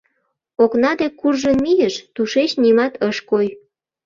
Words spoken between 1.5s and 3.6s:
мийыш, тушеч нимат ыш кой.